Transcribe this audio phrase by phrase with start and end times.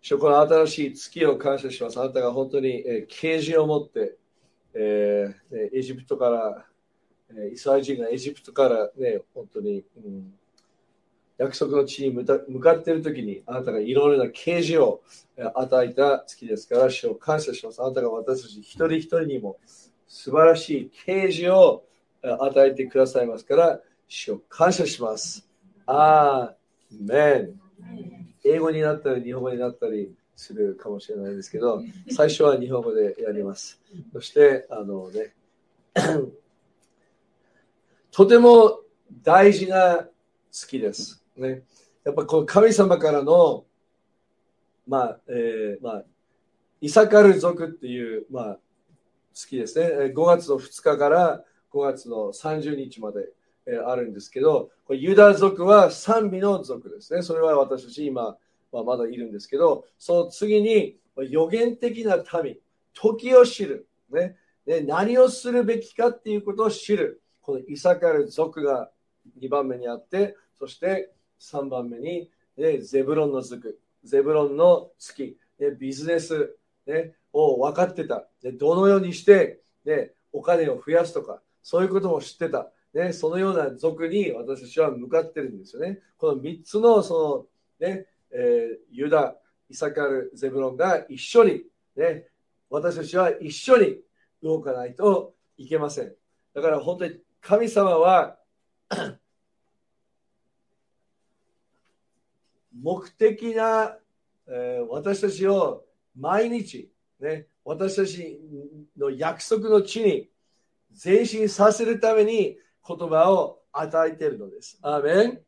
[0.00, 1.98] 主この新しい月を感謝します。
[2.00, 4.16] あなたが本当に、えー、啓示を持って、
[4.74, 6.66] えー、エジプトから、
[7.30, 10.32] えー、イスラエル人がエジプトからね、本当に、うん、
[11.38, 12.24] 約束の地に向
[12.60, 15.02] かっているときに、あなたがいろいろな啓示を
[15.54, 17.82] 与えた月ですから、主を感謝します。
[17.82, 19.58] あなたが私たち一人一人にも
[20.06, 21.84] 素晴らしい啓示を
[22.22, 25.48] 与えてくださいますから、主を感謝します。
[25.86, 26.54] アー
[27.00, 27.60] メン。
[28.44, 33.80] 英語になったり、日本語になったりするかもしれないですけど、最初は日本語でやります。
[34.12, 35.34] そして、あのね、
[38.12, 38.80] とても
[39.22, 40.08] 大事な
[40.50, 41.24] 月です。
[41.36, 41.62] ね、
[42.04, 43.64] やっぱこの神様からの、
[44.86, 46.04] まあ、えー、まあ、
[46.80, 48.58] イサカル族っていう、まあ、
[49.32, 50.12] 月ですね。
[50.14, 53.28] 5月の2日から5月の30日まで
[53.86, 57.22] あるんですけど、これユダ族は賛美の族ですね。
[57.22, 58.36] それは私たち今、
[58.72, 62.56] まあ、まだいるんですけど、その次に予言的な民、
[62.92, 64.36] 時を知る、ね
[64.66, 67.22] ね、何をするべきかっていうことを知る。
[67.40, 68.90] このイサカル族が
[69.40, 78.26] 2番目にあって、そして3番目に、ね、ゼブロンの族、ゼブロンの月、ね、ビジネス、ね、を分かってた。
[78.42, 82.70] でどのようにして、ね、お金を増やすとか、そういうことも知ってた。
[82.94, 86.00] ね、そのような族に私たちは向かってるんですよね。
[86.16, 87.48] この3つのそ
[87.80, 89.36] の、ねえー、ユダ、
[89.68, 91.62] イサカル、ゼブロンが一緒に、
[91.96, 92.26] ね、
[92.70, 93.98] 私たちは一緒に
[94.42, 96.14] 動かないといけません。
[96.54, 98.38] だから本当に神様は
[102.72, 103.96] 目的な、
[104.46, 105.84] えー、私たちを
[106.16, 108.40] 毎日、ね、私たち
[108.96, 110.30] の約束の地に
[111.04, 114.78] 前進させるために言葉を与えているのです。
[114.82, 115.40] アーメン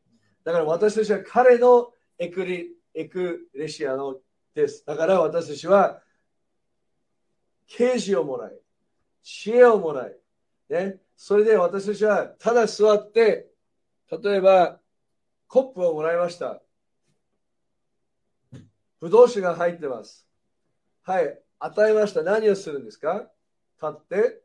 [0.43, 4.17] だから私たちは彼のエクリエクレシアの
[4.53, 4.83] です。
[4.85, 6.01] だから私たちは
[7.67, 8.59] 啓示をもらい、
[9.21, 10.17] 知恵をもらい、
[10.69, 13.47] ね、それで私たちはただ座って、
[14.23, 14.79] 例えば
[15.47, 16.61] コップをもらいました。
[18.99, 20.27] ブドウ酒が入ってます。
[21.03, 22.23] はい、与えました。
[22.23, 23.29] 何をするんですか？
[23.81, 24.41] 立って、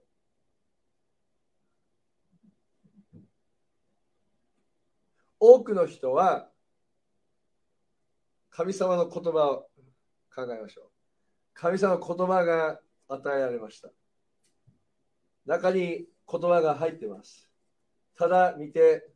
[5.47, 6.49] 多くの人は
[8.49, 9.67] 神様の言葉を
[10.35, 10.85] 考えましょう。
[11.53, 13.91] 神様の言葉が与えられました。
[15.45, 17.51] 中に言葉が入ってます。
[18.17, 19.07] ただ見て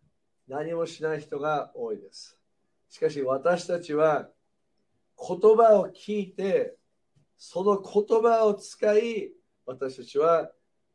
[0.47, 2.39] 何もしない人が多いです。
[2.91, 4.29] しかし私たちは
[5.17, 6.77] 言葉を聞いて
[7.39, 9.31] その言葉を使い
[9.65, 10.51] 私たちは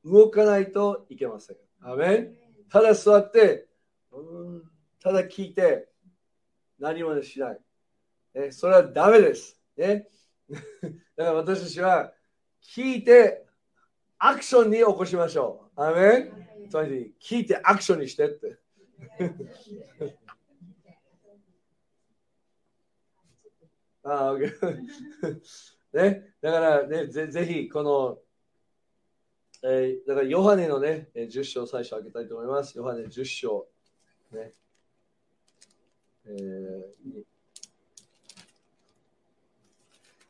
[0.06, 1.58] 動かないといけません。
[1.82, 2.36] アメン
[2.70, 3.66] ただ座って、
[4.12, 4.73] うん
[5.04, 5.90] ただ聞いて
[6.80, 7.60] 何もしない。
[8.34, 9.60] ね、それはダメです。
[9.76, 10.08] ね、
[11.18, 12.14] だから私たちは
[12.62, 13.46] 聞いて
[14.18, 15.82] アクションに起こしましょう。
[15.82, 18.58] アメンつまり聞いてアクションにしてって。
[24.06, 24.38] ああ、
[25.94, 28.20] ね、だからね、ぜぜひこの、
[29.64, 32.78] えー、だからヨハネのね、10章最初開けたいと思います。
[32.78, 33.68] ヨハネ10章。
[34.32, 34.54] ね
[36.26, 37.24] えー、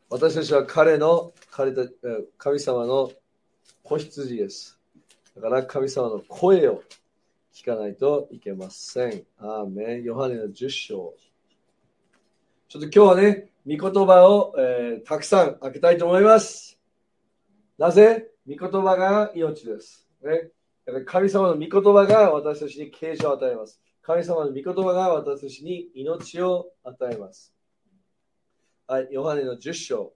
[0.09, 1.83] 私たちは彼の彼た
[2.37, 3.11] 神様の
[3.83, 4.79] 子羊です。
[5.35, 6.81] だから神様の声を
[7.53, 9.23] 聞かないといけません。
[9.37, 10.03] アーメン。
[10.03, 11.13] ヨハネの10章。
[12.67, 16.79] ちょっと今日はね、御言葉を、えー、たくさん開けたいと思います。
[17.77, 18.31] なぜ？
[18.47, 20.07] 御言葉が命です。
[20.23, 20.49] ね、
[21.05, 23.79] 神様の御言葉が私たちに啓示を与えます。
[24.05, 27.53] 神様の御言葉が私たちに命を与えます。
[28.85, 30.13] はい、ヨハネの10章、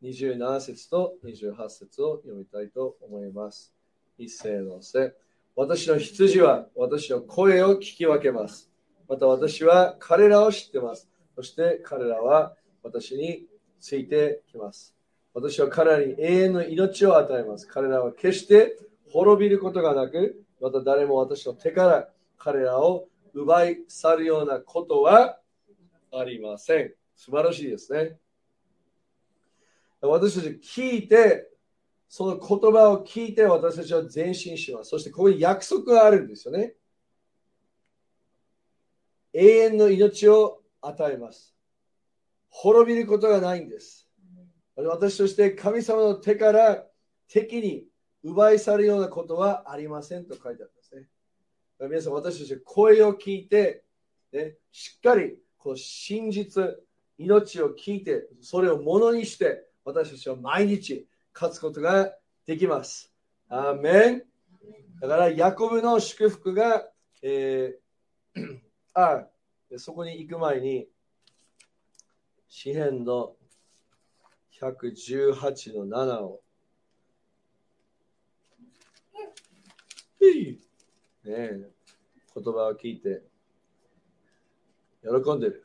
[0.00, 3.74] 27節と28節を読みたいと思います。
[4.16, 5.12] 一斉のせ。
[5.56, 8.70] 私の羊は私の声を聞き分けます。
[9.08, 11.08] また私は彼らを知ってます。
[11.34, 13.44] そして彼らは私に
[13.80, 14.94] ついてきます。
[15.34, 17.66] 私は彼らに永遠の命を与えます。
[17.66, 18.78] 彼らは決して
[19.10, 22.08] 滅びることがなく、また誰も私の手から
[22.40, 25.38] 彼らを奪い去るようなことは
[26.12, 26.94] ありません。
[27.14, 28.18] 素晴らしいですね。
[30.00, 30.48] 私たち
[30.80, 31.50] 聞いて、
[32.08, 34.90] その言葉を聞いて私たちは前進します。
[34.90, 36.74] そしてここに約束があるんですよね。
[39.32, 41.54] 永遠の命を与えます。
[42.48, 44.08] 滅びることがないんです。
[44.76, 46.84] 私として神様の手から
[47.28, 47.86] 敵に
[48.24, 50.72] 奪い去るようなことはありませんと書いてある。
[51.88, 53.84] 皆さん、私たち声を聞いて
[54.32, 56.62] ね、しっかりこの真実、
[57.16, 62.14] 命を聞いて、それをものにして、私たちは毎日勝つことが
[62.46, 63.12] できます。
[63.48, 64.22] アーメン
[65.00, 66.86] だから、ヤコブの祝福が、
[67.22, 68.58] えー、
[68.92, 69.26] あ、
[69.78, 70.86] そこに行く前に、
[72.46, 73.36] 詩篇の
[74.60, 76.42] 118の7を。
[81.24, 81.68] ね、
[82.34, 83.22] 言葉を聞いて、
[85.02, 85.62] 喜んでる。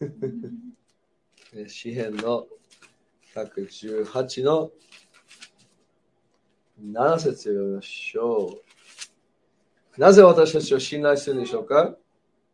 [1.52, 2.48] ね、詩篇の
[3.34, 4.72] 118の
[6.80, 8.60] 7節を読みましょ
[9.96, 10.00] う。
[10.00, 11.96] なぜ私たちを信頼するんでしょうか？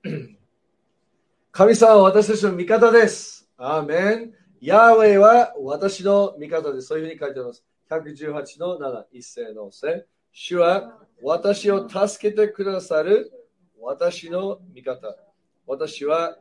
[1.50, 3.48] 神様は私たちの味方です。
[3.56, 4.34] アーメン。
[4.60, 6.86] ヤーウェイは私の味方です。
[6.86, 7.64] そういうふうに書いてあります。
[7.90, 10.06] 118の7、一斉のせ。
[10.32, 13.30] 主は私を助けてくださる
[13.80, 15.14] 私の味方。
[15.66, 16.38] 私は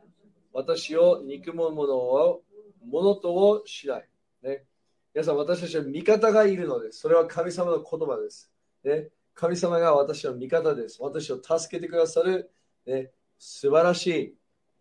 [0.52, 2.42] 私を憎む者を
[2.86, 4.08] ものとをしない。
[4.42, 4.64] ね、
[5.14, 7.00] 皆さん、私たちは味方がいるのです。
[7.00, 8.50] それは神様の言葉です。
[8.82, 10.98] ね、神様が私の味方です。
[11.00, 12.50] 私を助けてくださる、
[12.86, 14.34] ね、素晴らしい、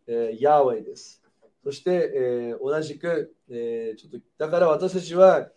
[0.07, 1.21] えー、ヤーウェイです。
[1.63, 5.49] そして、えー、同じく、えー、ちょっとだから私たちは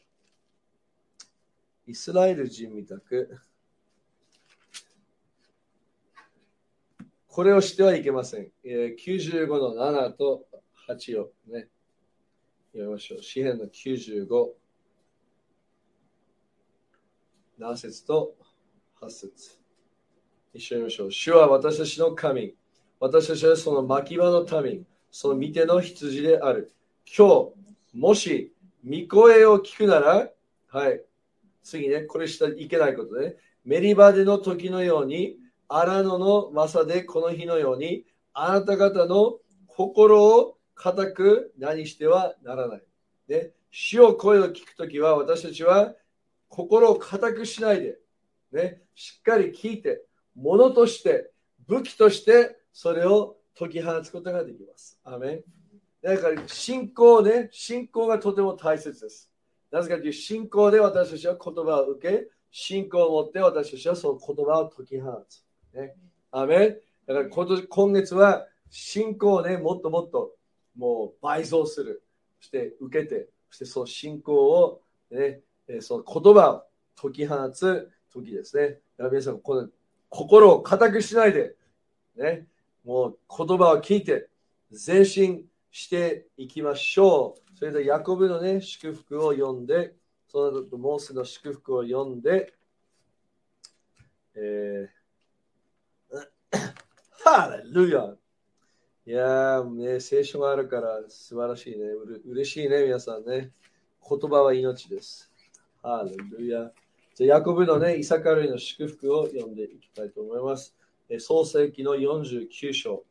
[1.86, 3.38] イスラエル人みたく
[7.34, 8.46] これをしてはいけません。
[8.62, 10.46] えー、95の7と
[10.88, 11.66] 8をね、
[12.70, 13.22] 読みましょう。
[13.24, 14.28] 詩篇の95、
[17.58, 18.36] 7節と
[19.02, 19.58] 8節
[20.52, 21.10] 一緒に読みましょう。
[21.10, 22.54] 主は私たちの神。
[23.00, 24.86] 私たちはその牧場の民。
[25.10, 26.70] その見ての羊である。
[27.04, 27.50] 今
[27.92, 28.54] 日、もし、
[28.88, 30.30] 御声を聞くなら、
[30.68, 31.02] はい。
[31.64, 33.36] 次ね、これしたらいけないことね。
[33.64, 42.82] メリバデの時のように、荒野の正でこの日のように、あなた方の心を固く何してはならない。
[43.28, 45.94] ね、死を声を聞くときは、私たちは
[46.48, 47.98] 心を固くしないで、
[48.52, 50.04] ね、しっかり聞いて、
[50.36, 51.30] ものとして、
[51.66, 54.98] 武器として、それを解き放つことができます。
[55.04, 55.44] アメン
[56.02, 59.30] だから信仰ね、信仰がとても大切です。
[59.74, 65.44] なぜかというと、信仰で私たちは言葉を受け、信仰を持って私たちはその言葉を解き放つ。
[65.76, 65.96] ね。
[66.30, 66.78] アメ
[67.08, 70.36] だから今年今月は信仰をね、もっともっと
[70.76, 72.04] もう倍増する。
[72.40, 74.80] そして受けて、そしてその信仰を、
[75.10, 75.40] ね、
[75.80, 76.62] その言葉を
[76.94, 78.62] 解き放つ時ですね。
[78.62, 79.68] だから皆さん、この
[80.08, 81.56] 心を固くしないで、
[82.16, 82.46] ね、
[82.84, 84.28] もう言葉を聞いて
[84.86, 87.43] 前進していきましょう。
[87.54, 89.94] それでヤコブのね、祝福を読んで、
[90.26, 92.54] その後モースの祝福を読んで、
[94.34, 95.04] えー
[97.24, 98.16] ハレルヤ
[99.06, 101.84] いやー、ね、聖書があるから素晴らしいね。
[101.86, 103.52] うれ嬉しいね、皆さんね。
[104.08, 105.32] 言葉は命です。
[105.82, 106.72] ハレルヤ
[107.14, 110.76] じゃヤコブのね、イサカルイの祝福を読んでいきたいと思います。
[111.08, 113.04] え創世記の49章、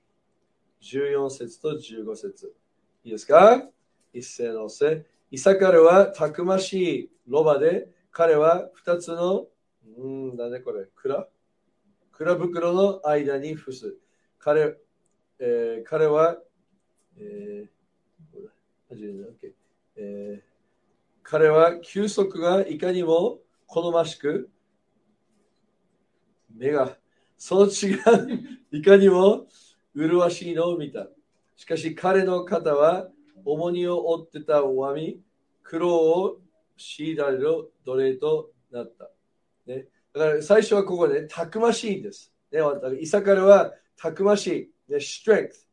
[0.81, 2.53] 14節と15節
[3.03, 3.69] いいですか？
[4.13, 5.05] 一斉のせ。
[5.31, 9.47] イサカルはたくましいロバで、彼は2つの、
[9.97, 11.27] うんだねこれ、蔵？
[12.11, 13.95] 蔵袋の間に伏す。
[14.37, 14.77] 彼,、
[15.39, 16.37] えー、彼は、
[17.17, 17.73] えー
[19.95, 20.41] えー、
[21.23, 24.51] 彼は休息がいかにも好ましく、
[26.55, 26.97] 目が、
[27.37, 28.03] その血が
[28.71, 29.47] いかにも
[29.95, 31.07] 麗しいのを見た。
[31.55, 33.07] しかし彼の肩は
[33.45, 35.19] 重荷を負ってたおわみ、
[35.63, 36.37] 苦労を
[36.77, 39.09] 強いられる奴隷となった。
[39.65, 42.31] ね、だから最初はここで、ね、たくましいんです。
[42.51, 42.59] ね、
[42.99, 44.71] イサカルはたくましい。
[44.89, 45.65] で、strength。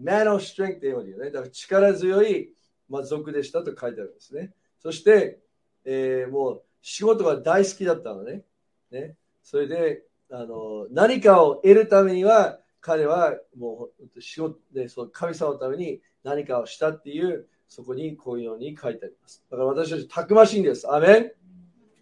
[0.00, 1.30] man of strength って言うよね。
[1.30, 2.52] だから力強い、
[2.88, 4.52] まあ、族でしたと書いてあるんですね。
[4.80, 5.40] そして、
[5.84, 8.42] えー、もう仕事が大好きだったのね。
[8.90, 19.44] ねそれであの何かを得るためには彼はもう仕事でその神様のために何かをしたっていうそこにこういうように書いてあります。
[19.50, 20.92] だから私たちたくましいんです。
[20.92, 21.32] アメン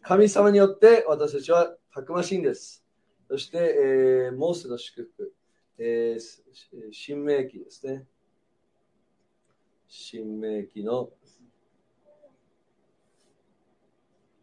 [0.03, 2.85] 神様によって私たちはたくましいんです。
[3.29, 5.35] そして、えー、モースの祝福、
[5.79, 8.05] えー、新明記ですね。
[9.89, 11.11] 新明記の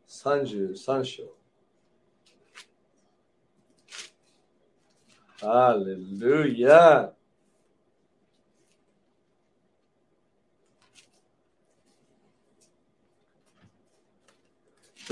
[0.08, 1.24] 33章。
[5.40, 5.76] ハ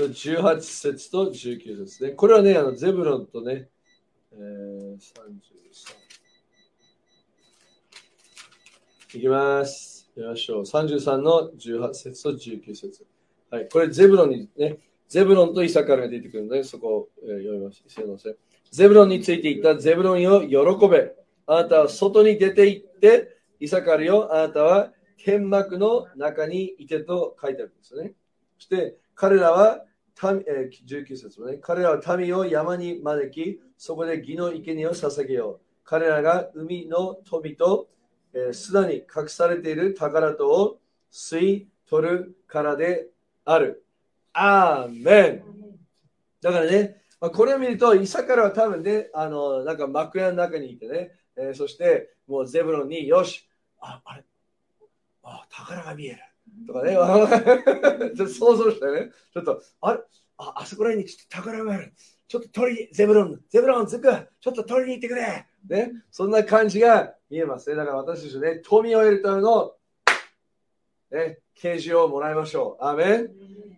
[0.02, 2.10] レルヤ18節と19節ね。
[2.10, 3.68] これはね、あのゼブロンとね、
[4.32, 4.96] えー、
[9.12, 9.18] 33。
[9.18, 10.08] いきます。
[10.14, 10.62] 読みましょう。
[10.62, 13.06] 33の18節と19節。
[13.50, 13.68] はい。
[13.68, 14.78] これ、ゼブロンにね、
[15.08, 17.82] ゼブロンとイサカルが出てくるので、そこを、えー読みます。
[17.86, 18.36] すいません。
[18.70, 21.14] ゼブロンについて言ったゼブロンよ、喜べ。
[21.46, 28.14] あなたは外に出て行って、イサカルよ、あなたは天幕の中にいてと書いてあるんですよね。
[28.58, 29.84] そして、彼らは、
[30.16, 35.60] 19節もね、彼らは民を山に招き、そこで義の生贄を捧げよう。
[35.84, 37.88] 彼らが海の富と、
[38.34, 40.80] えーに隠されている宝とを
[41.12, 43.08] 吸い取るからで
[43.44, 43.84] ある。
[44.32, 45.42] アーメン。
[46.40, 53.48] だからね、まあ、これを見ると、イサカルは多分ね、あの、なんか幕屋の中にいてね、えーそして、もうゼブロンに、よし、
[53.80, 54.24] あ、あれ、
[55.22, 56.31] あ、宝が見える。
[56.66, 59.10] とかね、ちょっと想像したよね。
[59.32, 60.00] ちょっと、あれ、
[60.38, 61.92] あ、あそこら辺にちょっと宝がある。
[62.28, 64.08] ちょっと取りに、ゼブロン、ゼブロン、ズク、
[64.40, 65.46] ちょっと取りに行ってくれ。
[65.68, 67.76] ね、そんな感じが見えますね。
[67.76, 69.74] だから私たちね、富を得るための、
[71.10, 72.84] ね、啓示をもらいましょう。
[72.84, 73.30] アーメン。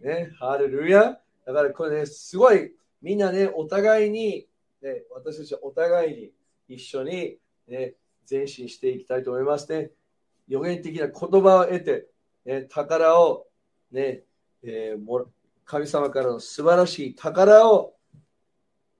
[0.02, 1.18] ね、ハレルヤ。
[1.46, 4.46] だからこれね、すごい、みんなね、お互いに、
[4.82, 6.32] ね、私たちはお互いに
[6.68, 7.38] 一緒に、
[7.68, 7.94] ね、
[8.30, 9.90] 前進していきたいと思いますね。
[10.46, 12.06] 予言的な言葉を得て、
[12.44, 13.46] ね、宝を、
[13.90, 14.22] ね
[14.62, 15.26] えーも
[15.66, 17.94] 神様からの素晴らしい宝を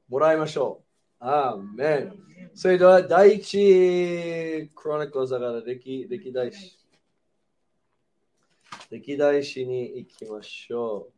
[0.09, 0.83] もらいましょ
[1.21, 1.25] う。
[1.25, 2.19] アーメン。
[2.55, 6.79] それでは第一クロニクルだから歴歴代史。
[8.91, 11.13] 歴代史に行きましょう。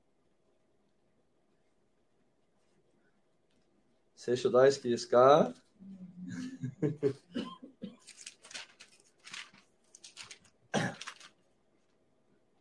[4.16, 5.52] 聖書大好きですか？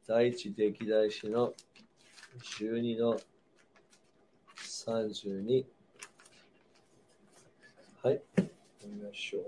[0.07, 1.55] 第一歴代史の
[2.59, 3.19] 12の
[4.55, 5.65] 32。
[8.03, 8.51] はい、読
[8.85, 9.39] みましょ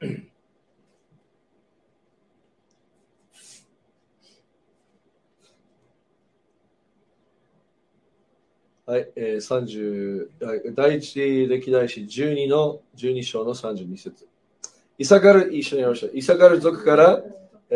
[0.00, 0.06] う。
[8.90, 10.30] はい、えー、30
[10.74, 14.26] 第一歴代史12の12章の32節
[14.96, 16.12] イサカル、一緒にやりましょう。
[16.14, 17.22] イサカル族から、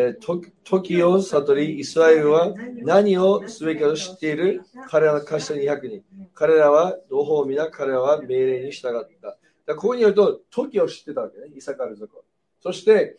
[0.00, 4.62] え、時を悟り、イスラエルは何をすべきかを知っている？
[4.88, 6.05] 彼らの頭200人。
[6.35, 9.37] 彼らは同胞皆、彼らは命令に従った。
[9.67, 12.23] だここによると、時を知ってたわけね、イサカル族は。
[12.61, 13.19] そして、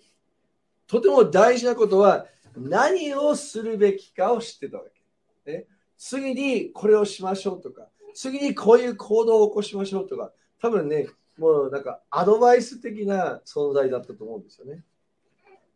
[0.88, 4.84] とても大事なことは、何をするべきかを知ってたわ
[5.46, 5.52] け。
[5.52, 5.66] ね、
[5.98, 10.32] 次にこれをしましょうとか、次にこういう行動を起こしましょうとか、
[10.62, 14.86] 多分ね、もうなんかアドバイス的な存在だったと思うんですよね。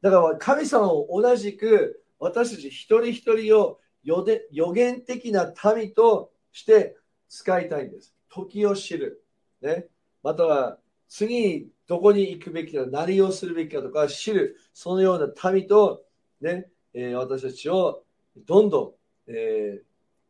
[0.03, 6.98] だから神様を同じく私たち一人一人を予言的な民として
[7.29, 8.13] 使いたいんです。
[8.29, 9.24] 時を知る。
[9.62, 9.88] ね、
[10.22, 16.03] または次どこに行くべきか、何をするべきかとか知る、そのような民と、
[16.41, 18.03] ねえー私たちを
[18.45, 19.83] どんどん、えー、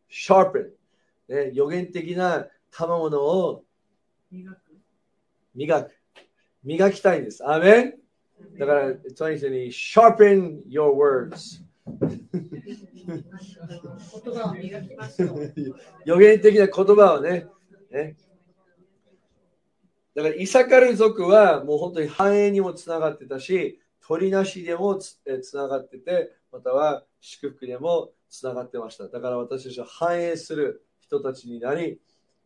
[0.08, 0.78] シャープ
[1.28, 3.64] ね、予言的な賜物を
[4.30, 4.60] 磨く。
[5.56, 5.92] 磨く。
[6.64, 7.48] 磨きたいんです。
[7.50, 8.03] アメン
[8.58, 11.64] だから、とにかくに sharpen your words。
[11.86, 13.24] 言
[14.34, 15.54] 葉を磨きましょう。
[16.06, 17.48] 予言的な言葉をね。
[17.92, 18.16] ね
[20.16, 29.08] だから、イサカル族はもう本当に繁栄にもつながってたし、取りなしでもつえつながってて、または祝福でもつながってました。
[29.08, 32.00] だから私たちは繁栄する人たちになり、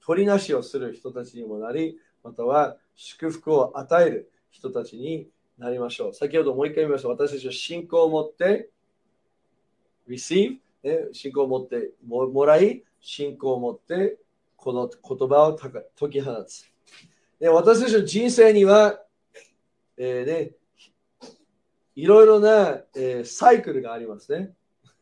[0.05, 5.27] 取りなしをする人たちにもなり、または祝福を与える人たちに
[5.57, 6.13] なりましょう。
[6.13, 7.09] 先ほどもう一回言いました。
[7.09, 8.69] 私たちは信仰を持って、
[10.07, 14.17] receive、ね、信仰を持ってももらい、信仰を持って、
[14.55, 16.65] この言葉を解き放つ。
[17.39, 18.99] で私たちの人生には、
[19.97, 20.51] えーね、
[21.95, 24.55] いろいろな、えーサイクルがありますね。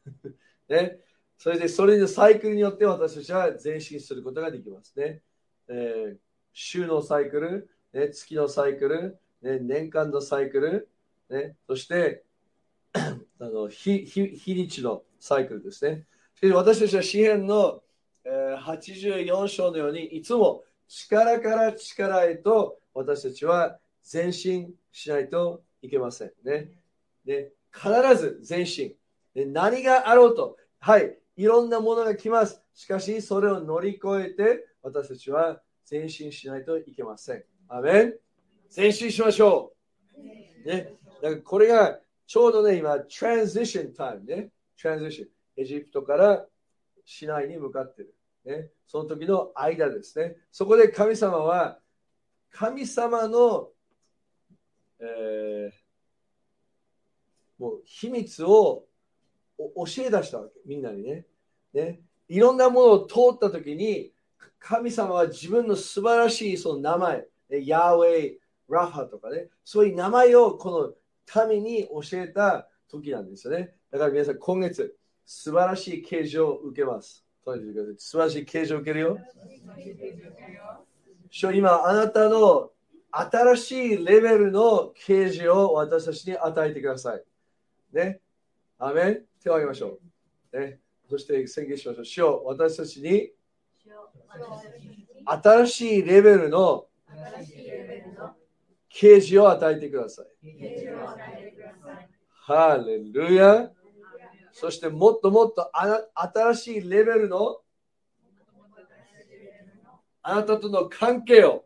[0.70, 1.00] ね
[1.38, 5.22] それで、それのサイクルによって私たちは前進することができますね。
[5.68, 6.18] えー
[6.58, 10.90] 週のサイクル、ね、月のサイクル、ね、年間のサイクル、
[11.30, 12.24] ね、そして
[12.94, 16.06] あの日日日にちのサイクルですね。
[16.54, 17.82] 私たちは詩篇の、
[18.24, 23.78] えー84章のようにいつも力から力へと私たちは
[24.12, 26.72] 前進しないといけませんね。
[27.26, 28.94] で必ず前進
[29.34, 29.46] で。
[29.46, 32.62] 何があろうと、はい、いろんなものが来ます。
[32.74, 37.44] しかし、それを乗り越えて私たちは前進しないといけません。
[37.68, 38.14] アメン
[38.76, 39.74] 前進しましょ
[40.66, 40.68] う。
[40.68, 44.50] ね、だからこれがちょうどね、今、トランジションタイムね。
[44.82, 45.30] トランジション。
[45.58, 46.46] エジプトから
[47.06, 48.16] 市内に向かってる。
[48.46, 50.36] ね、その時の間ですね。
[50.52, 51.80] そこで神様は、
[52.52, 53.70] 神様の、
[55.00, 55.86] えー
[57.58, 58.86] もう秘密を
[59.58, 61.26] 教え出したわけ、みんなにね。
[61.74, 64.12] ねいろんなものを通ったときに、
[64.60, 70.96] 神様は自分の素晴らしいその名前、ヤーウェイ、ラファとかね、そういう名前をこ
[71.34, 73.76] の民に教えた時なんですよね。
[73.92, 74.96] だから皆さん、今月、
[75.26, 77.26] 素晴らしい形状を受けます。
[77.98, 79.18] 素晴らしい形状を受けるよ。
[81.54, 82.72] 今、あなたの
[83.12, 87.24] 新しいレベルの啓示を私たちに与えてください。
[87.94, 88.20] ね。
[88.78, 90.00] アメン手を挙げましょ
[90.54, 90.60] う。
[90.60, 90.80] ね。
[91.10, 92.06] そして宣言しましょう。
[92.06, 93.32] 主よ私たちに
[95.26, 96.88] 新しいレベルの
[98.98, 100.26] 啓示を与えてください。
[102.30, 103.70] ハレルヤ。
[104.54, 107.62] そしてもっともっと新しいレベルの
[110.22, 111.66] あなたとの関係を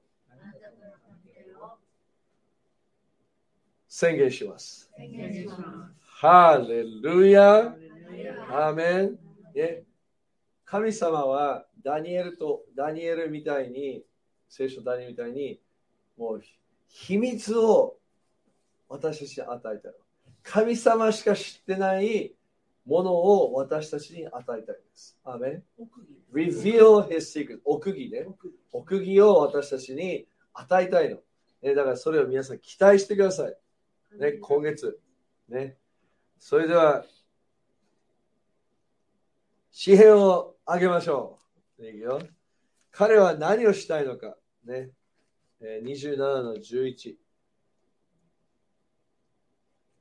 [3.88, 4.90] 宣言します。
[6.02, 7.76] ハレルヤ。
[8.50, 9.20] アーメン。
[10.66, 14.04] 神様はダニエルとダニエルみたいに、
[14.50, 15.62] 聖書ダニエルみたいに、
[16.18, 16.42] もう
[16.90, 17.98] 秘密を
[18.90, 19.90] 私たちに与えた
[20.44, 22.34] 神様しか知ってない
[22.86, 25.18] ものを私たちに与えたいです。
[25.24, 25.64] アメン
[26.34, 27.60] Reveal his secret.
[27.66, 28.26] 奥義ね。
[28.72, 31.18] 奥義を私たちに与えたいの。
[31.62, 33.56] ね、だからそれを皆さん期待してください。
[34.18, 35.00] ね、今月。
[35.50, 35.78] ね。
[36.40, 37.06] それでは、
[39.86, 41.38] 紙幣をあげましょ
[41.80, 41.86] う。
[41.86, 42.22] いいよ
[42.92, 44.36] 彼は何をしたいのか。
[44.66, 44.90] ね。
[45.62, 47.16] 27の11。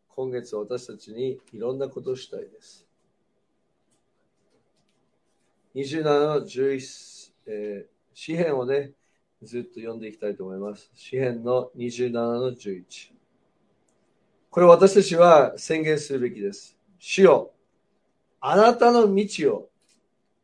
[0.08, 2.86] 今月私たちにいろんなことをしたいです。
[5.74, 8.92] 27の11、えー、詩篇をね、
[9.42, 10.92] ずっと読んでいきたいと思います。
[10.94, 13.12] 詩篇の27の11。
[14.50, 16.76] これ私たちは宣言するべきです。
[17.00, 17.50] 主よ、
[18.40, 19.70] あなたの道を、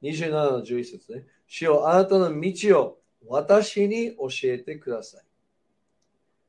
[0.02, 1.24] 27の11節ね。
[1.46, 5.22] 主よ、あなたの道を私に教えてください。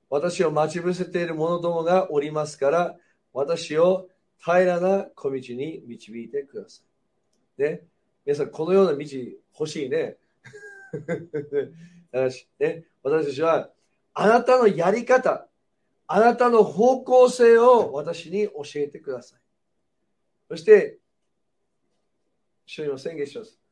[0.09, 2.95] 私を待ち伏せている者どもがおりますから、
[3.33, 4.07] 私を
[4.39, 6.81] 平らな小道に導いてくださ
[7.57, 7.61] い。
[7.61, 7.81] ね、
[8.25, 9.05] 皆さん、このような道
[9.59, 10.17] 欲しいね。
[12.59, 13.71] ね私たちは、
[14.13, 15.47] あなたのやり方、
[16.07, 19.39] あなたの方向性を私に教えてください。
[20.49, 20.99] そして、
[22.65, 23.64] 一緒に宣言します。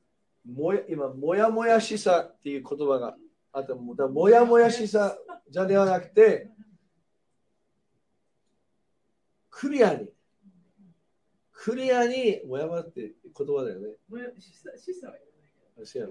[0.45, 3.15] もや今、もやもやしさっていう言葉が
[3.51, 5.17] あったももやもやしさ
[5.49, 6.49] じゃではなくて、
[9.49, 10.09] クリアに、
[11.51, 13.89] クリアに、もやもやって言葉だよね。
[14.09, 14.27] もや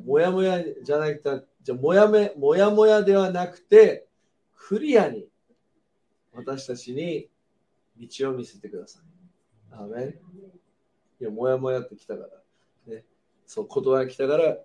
[0.04, 4.06] もやもやじゃなくて、じゃもやめもやもやではなくて、
[4.56, 5.28] クリアに
[6.32, 7.28] 私たちに
[7.98, 9.02] 道を見せてください。
[9.74, 10.14] アメ
[11.20, 12.26] いや、もやもやってきたか
[12.86, 13.04] ら、ね、
[13.52, 14.56] そう、言葉が来たから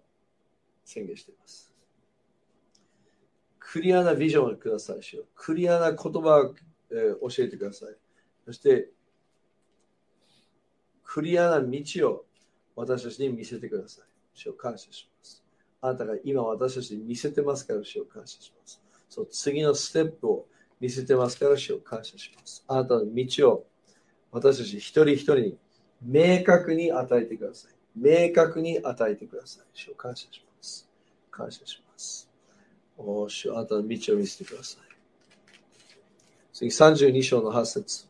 [0.86, 1.73] 宣言しています。
[3.60, 5.26] クリアなビジョンをくださいしよう。
[5.36, 6.56] クリアな言葉を、
[7.30, 7.95] 教えてください。
[8.45, 8.89] そして、
[11.04, 12.26] クリアな道を
[12.78, 14.06] 私たちに見せてください。
[14.34, 15.43] 主を感謝します。
[15.82, 18.82] あなたが今私たちに見せてますから主を感謝します。
[19.10, 20.47] そう次のステップを
[20.80, 22.63] 見せてますから主を感謝します。
[22.69, 23.67] あなたの道を
[24.32, 25.58] 私たち一人一人に
[26.02, 27.77] 明確に与えてください。
[28.00, 29.66] 明確に与えてください。
[29.74, 30.88] 主を感謝します。
[31.32, 32.30] 感謝します。
[32.98, 34.82] お主、あなたの道を見せてください。
[36.54, 38.08] 次、32章の8節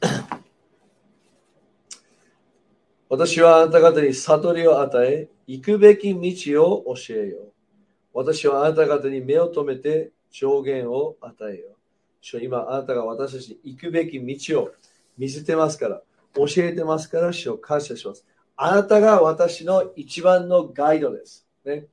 [3.08, 7.52] 私はあなた方に悟りを与え、行くべき道を教えよう。
[8.14, 11.81] 私はあなた方に目を留めて上限を与えよう。
[12.22, 14.70] 主今あなたが私たちに行くべき道を
[15.18, 16.00] 見せてますから、
[16.34, 18.24] 教えてますから、主を感謝します。
[18.56, 21.46] あなたが私の一番のガイドです。
[21.64, 21.86] ね、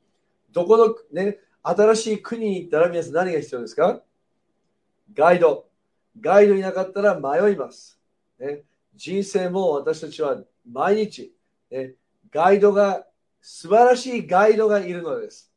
[0.52, 4.02] どこの、ね、新しい国に行ったら皆さん何が必要ですか？
[5.14, 5.66] ガイド。
[6.22, 8.00] ガイドいなかったら迷います。
[8.40, 8.64] ね、
[8.96, 11.34] 人生も私たちは毎日、
[11.72, 11.96] ね、
[12.32, 13.06] ガイドが、
[13.42, 15.52] 素晴らしいガイドがいるのです。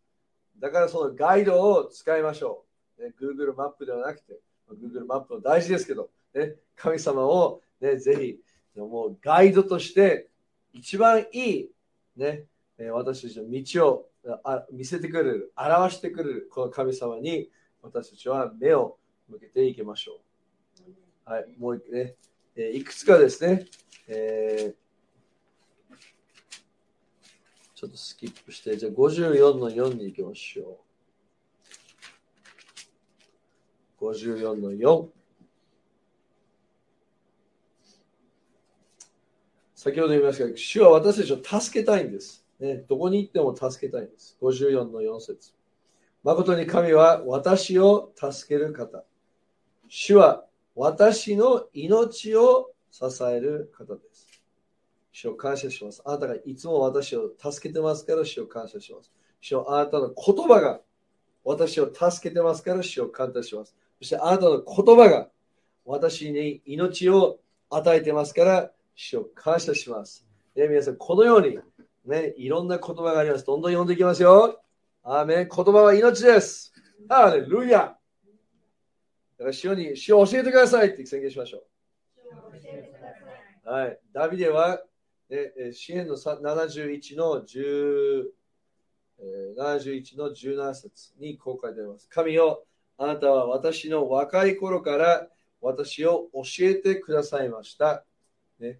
[0.58, 2.64] だからそのガイドを使いましょ
[2.98, 3.02] う。
[3.02, 4.38] ね、Google マップではなくて、
[4.74, 8.40] Google マップも大事ですけど、ね、神様を、ね、ぜ
[8.74, 10.28] ひ、もうガイドとして
[10.72, 11.70] 一番いい、
[12.16, 12.44] ね、
[12.92, 14.08] 私たちの道を
[14.72, 17.50] 見せてくれる、表してくれる、この神様に
[17.82, 18.96] 私たちは目を
[19.28, 20.20] 向けていきましょ
[21.26, 21.30] う。
[21.30, 22.16] はい、もうね、
[22.56, 23.66] いくつかですね、
[24.08, 24.82] えー
[27.82, 30.91] ちょっとスキップして、じゃあ54の4に行きましょう
[34.02, 35.08] 54の4。
[39.74, 42.44] 先ほど言いましたが、主は私たちを助けたいんです。
[42.60, 44.36] ね、どこに行っても助けたいんです。
[44.40, 45.52] 54の4節
[46.22, 49.04] 誠に神は私を助ける方。
[49.88, 50.44] 主は
[50.76, 54.28] 私の命を支える方です。
[55.10, 56.00] 主を感謝します。
[56.04, 59.12] あなたがいつも私を助けてますから主を感謝します。
[59.40, 60.80] 主をあなたの言葉が
[61.44, 63.74] 私を助けてますから主を感謝します。
[64.02, 65.28] そしてあなたの言葉が
[65.84, 67.38] 私に命を
[67.70, 70.26] 与えてますから主を感謝します。
[70.56, 71.56] ね、皆さん、このように、
[72.04, 73.46] ね、いろんな言葉があります。
[73.46, 74.60] どんどん読んでいきますよ。
[75.04, 75.48] アーメン。
[75.48, 76.72] 言葉は命です。
[77.08, 77.78] ハレルヤ。
[77.78, 77.94] だ
[79.38, 81.62] から主に、主を教えてくださいって宣言しましょ
[83.66, 83.70] う。
[83.70, 83.98] はい。
[84.12, 84.82] ダビデは、
[85.30, 88.24] ね、え支援の71の10、
[89.20, 92.08] えー71の17節にこう書いてあります。
[92.08, 92.64] 神よ、
[93.02, 95.26] あなたは私の若い頃から
[95.60, 98.04] 私を教えてくださいました。
[98.60, 98.78] ね、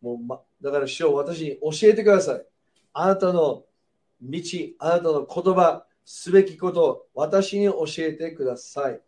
[0.00, 2.46] もうま、だから主を私に教えてください。
[2.92, 3.64] あなたの
[4.22, 4.42] 道、
[4.78, 9.00] あなたの言葉、すべきことを、私に教えてください。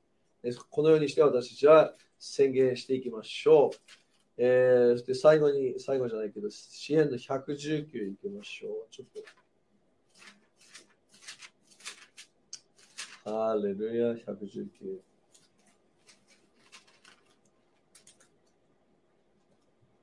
[0.71, 3.77] このようにして私たちは宣言していきましょう。
[4.37, 8.87] えー、そして最後に、最後じゃないけど、支援の119いきましょう。
[8.91, 9.46] ちょっと。
[13.29, 15.01] ハレルヤ119。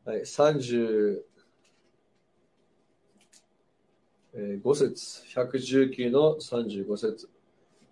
[0.03, 1.21] はい、35
[4.75, 7.29] 節、119の35節。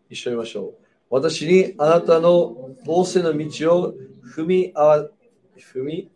[0.10, 0.84] 一緒にましょう。
[1.10, 3.94] 私にあなたの仰せの道を
[4.36, 5.08] 踏みあ、
[5.58, 6.12] 踏み、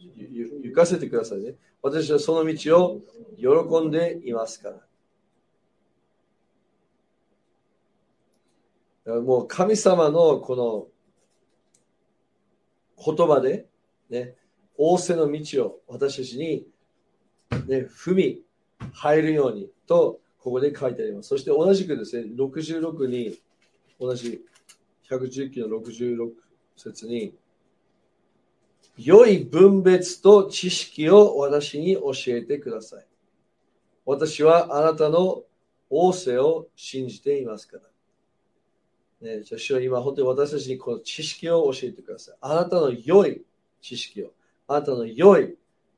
[0.00, 1.54] ゆ行かせてくださいね。
[1.80, 3.02] 私はその道を
[3.38, 4.74] 喜んでいますから。
[4.74, 4.90] だから
[9.06, 10.90] もう神様のこ
[12.98, 13.66] の言葉で、
[14.10, 14.34] ね、
[14.78, 16.66] 仰せの道を私たちに、
[17.66, 18.42] ね、踏み
[18.92, 21.28] 入るようにとここで書いてあります。
[21.28, 23.38] そして同じくですね、66に
[23.98, 24.42] 同じ
[25.08, 26.30] 119の66
[26.76, 27.34] 節に、
[28.96, 33.06] 良い分別と知識を私に教えてください。
[34.04, 35.42] 私はあなたの
[35.90, 37.89] 仰せを信じていますから。
[39.20, 42.36] ね、じ主は今本当に私たちにこの知識を教えてください。
[42.40, 43.42] あなたの良い
[43.82, 44.32] 知識を。
[44.66, 45.56] あなたの良い、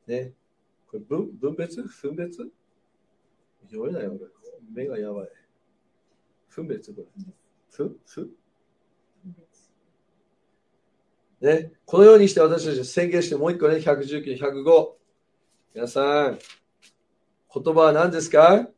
[0.08, 0.32] ね、
[0.90, 1.82] これ分分別？
[1.82, 2.50] 分別？
[3.70, 4.28] 読めないよ、俺。
[4.74, 5.28] 目がやばい。
[6.48, 6.92] 分別？
[6.92, 7.06] これ。
[7.70, 7.96] ふ？
[8.06, 8.30] ふ？
[11.40, 14.88] ね、このようにして私たち宣言してもう一個ね、119、105。
[15.74, 16.38] 皆さん、
[17.54, 18.68] 言葉は何ですか？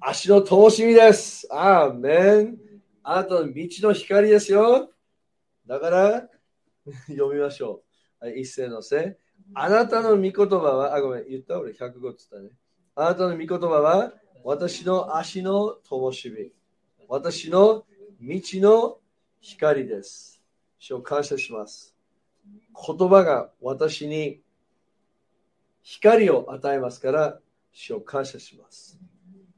[0.00, 1.48] 足の灯火です。
[1.50, 2.65] アーメン。
[3.08, 4.90] あなたの道の光ですよ。
[5.64, 6.28] だから、
[7.06, 7.84] 読みましょ
[8.20, 8.24] う。
[8.24, 9.16] はい、一斉のせ。
[9.54, 11.56] あなたの御言葉は、あ、ごめん、言った？
[11.60, 12.50] 俺105って言ったね。
[12.96, 16.52] あなたの御言葉は、私の足の灯火。
[17.06, 17.86] 私の
[18.20, 18.98] 道の
[19.40, 20.42] 光です。
[20.80, 21.94] 主を感謝します。
[22.74, 24.42] 言葉が私に
[25.82, 27.40] 光を与えますから、
[27.70, 28.98] 主を感謝します。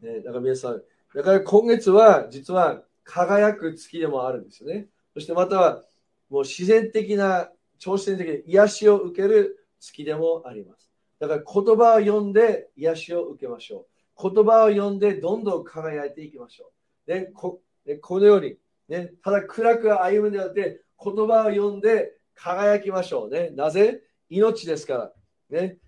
[0.03, 0.83] ね、だから皆さん、
[1.15, 4.87] だから今月は実は輝く月でもあるんですよね。
[5.15, 5.85] そしてまたは
[6.29, 10.91] もう自然的な、超自然的な癒しを受ける月でもあります。
[11.19, 13.87] だから言葉を読んで癒しを受けましょ
[14.21, 14.31] う。
[14.31, 16.71] 言葉を読んでどんどん輝いていきましょ
[17.07, 17.13] う。
[17.13, 18.57] ね、こねこのように、
[18.89, 23.51] ね、ただ暗く歩むんではなくて、言葉を読んで輝きましょうね。
[23.51, 24.03] なぜ？
[24.29, 25.13] 命ですか
[25.51, 25.59] ら。
[25.61, 25.79] ね。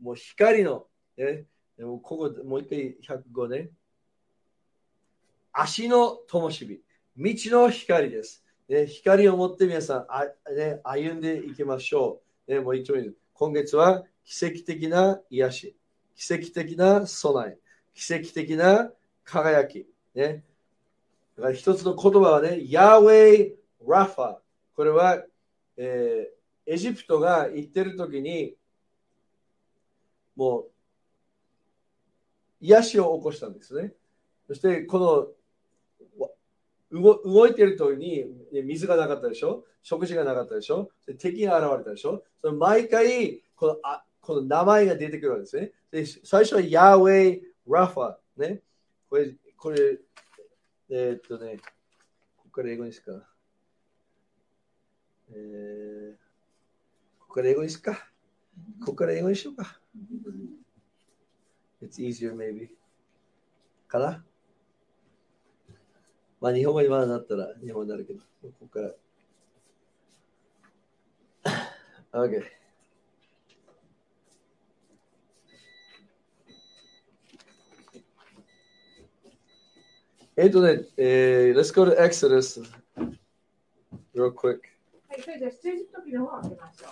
[0.00, 1.44] もう光の、ね。
[1.78, 3.70] でもここ、もう一回105ね。
[5.58, 6.82] 足の灯火。
[7.16, 8.44] 道の光です。
[8.68, 12.52] ね、光を持って皆さん、あね、歩んでいきましょう。
[12.52, 15.76] ね、もう一度言う今月は奇跡的な癒し、
[16.14, 17.58] 奇跡的な備え、
[17.94, 18.92] 奇跡的な
[19.24, 19.86] 輝き。
[20.14, 20.44] ね、
[21.38, 23.56] だから一つの言葉はね、ヤーウェイ・
[23.88, 24.36] ラファ。
[24.74, 25.24] これは、
[25.78, 28.54] えー、エジプトが行ってる時に、
[30.36, 30.70] もう、
[32.60, 33.94] 癒しを起こしたんですね。
[34.48, 35.28] そして、この、
[36.92, 38.24] 動動いてる時に
[38.64, 39.64] 水がなかったでしょ？
[39.82, 40.90] 食事がなかったでしょ？
[41.18, 42.22] 敵が現れたでしょ？
[42.40, 45.72] その毎回このあ、この名前が出てくるわけですね。
[45.90, 48.16] で最初はヤーウェイ・ラファ。
[48.36, 48.60] ね。
[49.08, 49.98] これ、これ、
[50.90, 51.56] えー、っとね、
[52.36, 53.12] ここから英語にすか。
[55.30, 56.16] えー、
[57.18, 57.92] ここから英語にすか。
[58.80, 59.80] ここから英語にしようか。
[61.82, 62.68] It's easier maybe.
[63.88, 64.24] かな？
[66.46, 68.92] まあ日本語にまだなったら日本語になるけど、ここから。
[72.22, 72.44] OK。
[80.36, 82.62] えっとね、えー、Let's go to Exodus
[84.14, 84.60] real quick.
[85.08, 86.84] はい、それでは出エジプト記の方を開けまし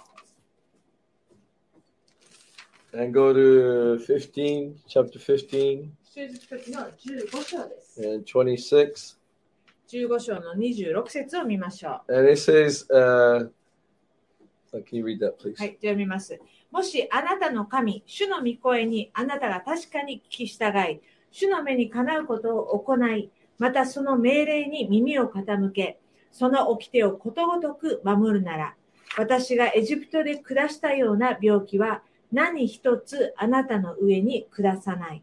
[2.93, 5.93] ょ And go to 15, chapter 15う。
[6.13, 8.03] 出エジプト記の15章です。
[8.05, 9.24] and 26.
[9.95, 13.49] 15章の26節を見ましょ And it says, uh,
[14.73, 15.53] can you read that, please?
[15.53, 15.55] う。
[15.59, 16.37] はい、じゃあ見ます。
[16.73, 26.01] もしあなたの神、主の御声にあなたが確かに聞き従い、主の目にかなうことを行い、またその命令に耳を傾け、
[26.33, 28.75] その掟をことごとく守るなら、
[29.17, 32.03] 私がエジプトで下したような病気は
[32.33, 35.23] 何一つあなたの上に下さない。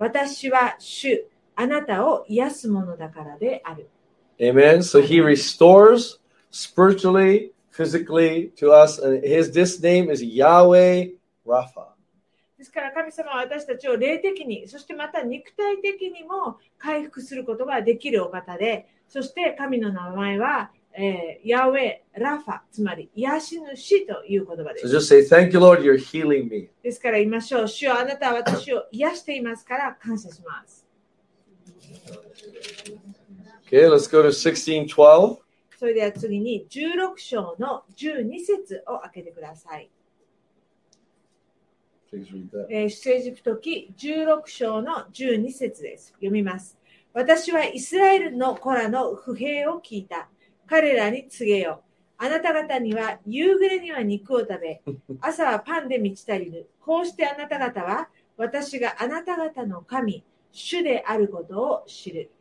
[0.00, 3.88] 私は主、あなたを癒すものだからである。
[4.40, 4.82] Amen.
[4.82, 6.18] So he restores
[6.50, 8.98] spiritually, physically to us.
[8.98, 11.08] And his this name is Yahweh
[11.46, 11.90] Rapha.
[12.56, 24.96] ですから神様は私たちを霊的に、そしてまた肉体的にも回復することができるお方で、そして神の名前は、えーヤウェラファ、つまり癒し主という言葉で So す。
[24.96, 26.68] just say, Thank you, Lord, you're healing me.
[26.82, 27.68] ですから言いましょう。
[27.68, 30.86] 主よあなたは私を癒していますから感謝します。
[33.72, 35.38] Okay, let's go to 16 12.
[35.78, 39.88] それでは次に16章の12節を開けてください。
[42.12, 46.08] えー出エジプト記16章の12節です。
[46.14, 46.76] 読みます。
[47.12, 50.28] 私はイスラエルの子らの不平を聞いた。
[50.66, 51.82] 彼らに告げよ。
[52.18, 54.82] あなた方には夕暮れには肉を食べ、
[55.22, 56.68] 朝はパンで満ち足りる。
[56.80, 62.32] こうしてあなた方は私があなた方の神、主であることを知る。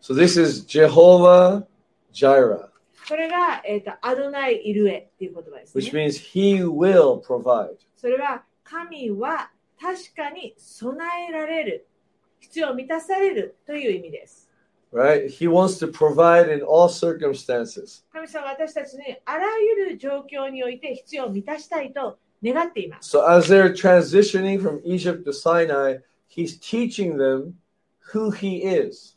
[0.00, 1.66] So this is Jehovah
[2.12, 2.68] Jireh,
[3.06, 6.06] それが、えー、とアドナイ・イルエっていう言葉です、 which ね。
[6.06, 7.76] means he will provide.
[7.96, 9.50] それは神は
[9.80, 10.96] 確かに備
[11.28, 11.86] えられる。
[12.40, 14.48] 必要を満たされるという意味です。
[14.92, 15.26] Right?
[15.28, 18.02] He wants to provide in all circumstances.
[18.12, 23.16] 神様は私たちにあらゆる状況において必要を満たしたいと願っています。
[23.16, 27.54] So as they're transitioning from Egypt to Sinai, he's teaching them
[28.12, 29.14] who he is.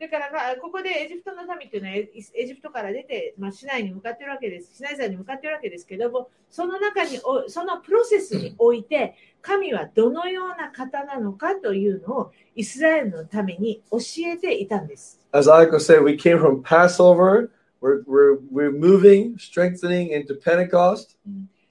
[0.00, 4.76] だからかここでエジプトの民というのはエエジプトから出て、まあ、市内に向かっているわけです。
[4.76, 15.20] 市内山に向かっているわけですけども、その中にお、そのプロセスにおいて、神はどのような方なのかというのをイスラエルのために教えていたんです。
[15.32, 17.50] As Aiko said, we came from Passover.
[17.80, 21.16] We're, we're, we're moving, strengthening into Pentecost.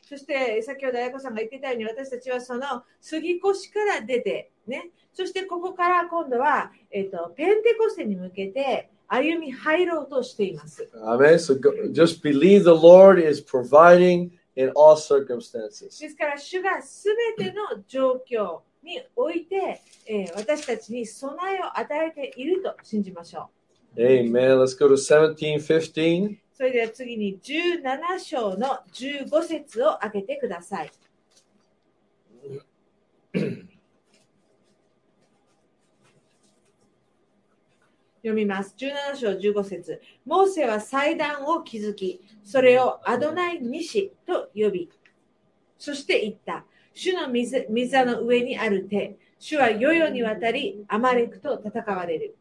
[0.01, 10.87] そして先ほど綾子さんが言ってたように私たちはその杉越から出て、ね、そしてここから今度は、えっとペンテコステに向けて歩み入ろうとしています。
[10.93, 11.39] Amen.
[11.39, 15.99] So go, just believe the Lord is providing in all circumstances.
[15.99, 23.49] ですから主がすべての状況において、えー私たちに備えを与えていると信じましょ
[23.97, 24.31] Amen.
[24.61, 26.27] Let's go to 17, 15.
[26.27, 26.37] う。
[26.53, 30.91] それでは次に17章の15節を開けてください。
[38.27, 38.75] 読みます。
[38.77, 44.89] 17章15節モーセは祭壇を築き、それをアドナイ西と呼び、
[45.77, 46.65] そして言った。
[46.93, 52.35] 主の水水の上にある手、主は世々にわたりアマレクと戦われる。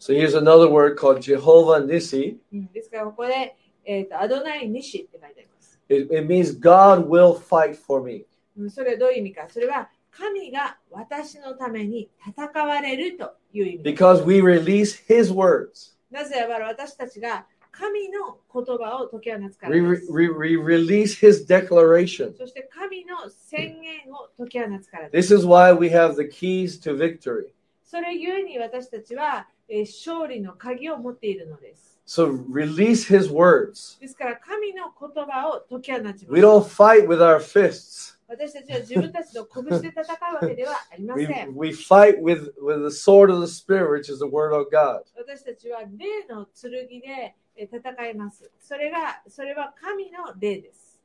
[0.00, 5.78] So here's another word called Jehovah んですからここで、えーとアドナイ西って書いてあります。
[5.90, 8.24] It, it means God will fight for me.
[8.56, 9.46] うんそれはどういう意味か。
[9.48, 14.03] それは 神が私のために戦われるという意味です。
[14.03, 15.93] Because we release his words.
[16.11, 20.11] なぜなら私たちが神の言葉を解き放つから We, で re, す。
[20.11, 22.37] we, we release his declaration.
[22.37, 25.33] そして神の宣言を解き放つからです。
[25.33, 27.47] This is why we have the keys to victory.
[27.83, 31.99] それゆえに私たちは、えー勝利の鍵を持っているのです。
[32.05, 33.99] So release his words.
[33.99, 38.16] ですから神の言葉を解き放ちます We。don't fight with our fists.
[38.27, 41.55] 私たちは自分たちの拳で戦うわけではありま We, せん。
[41.55, 45.03] we fight with, with the sword of the Spirit, which is the word of God.
[45.15, 48.49] 私たちは霊の剣でえー戦います。
[48.59, 50.99] それが、それは神の霊です。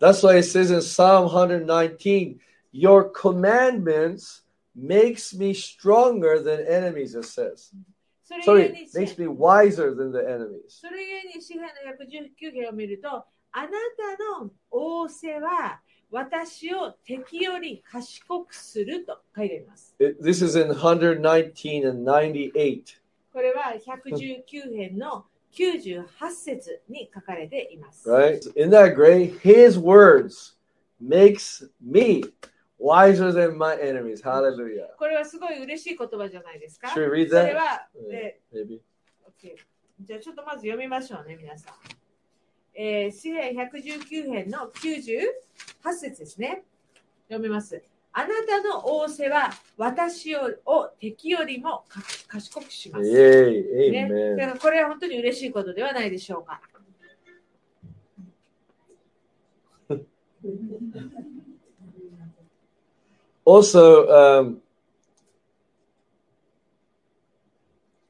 [0.00, 2.38] That's why it says in Psalm 119,
[2.72, 4.42] your commandments
[4.74, 7.72] makes me stronger than enemies, it says.
[8.44, 10.68] それゆえ Sorry, に、 makes me wiser than the enemies.
[10.68, 13.08] それゆえに詩篇の119編を見ると、
[13.52, 15.80] あなたの仰せは
[16.11, 19.95] 私を敵より賢くすると書いてあります。
[19.99, 22.83] This is in 119 and 98.
[23.31, 28.09] ここれは119編の98節に書かれています。
[28.09, 28.39] Right?
[28.55, 29.39] Isn't that great?
[29.41, 30.55] His words
[31.01, 32.23] makes me
[32.79, 34.21] wiser than my enemies.
[34.23, 34.87] Hallelujah.
[34.97, 36.87] これはすごい嬉しい言葉じゃないですか。
[36.89, 37.55] Should we read それ that?
[37.55, 38.79] は、Uh, え Maybe.
[39.27, 39.55] OK
[39.99, 41.73] じゃあちょっとまず読みましょうね、皆さん。
[42.79, 45.25] えー、詩編119編の98
[45.93, 46.63] 節ですね。
[47.27, 47.81] 読みます。
[48.13, 53.11] あなたの仰せは私をを敵よりもか賢くします。
[53.11, 56.61] ね、だ.からこれは本当に嬉しいことではないでしょうか。
[63.43, 64.61] Also, um,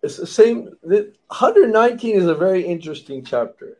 [0.01, 0.75] it's the same.
[0.84, 3.77] The 119 is a very interesting chapter.